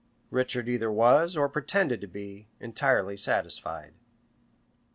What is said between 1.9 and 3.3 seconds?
to be, entirely